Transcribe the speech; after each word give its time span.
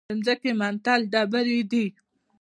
د 0.09 0.11
ځمکې 0.25 0.51
منتل 0.59 0.99
ډبرې 1.11 1.59
دي. 1.71 1.85